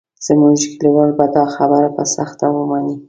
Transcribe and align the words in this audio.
زموږ 0.25 0.59
کلیوال 0.77 1.09
به 1.17 1.25
دا 1.35 1.43
خبره 1.55 1.89
په 1.95 2.03
سخته 2.15 2.45
ومني. 2.51 2.95